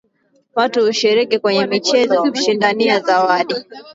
[0.55, 3.55] Watu hushiriki kwenye michezo kushindania zawadi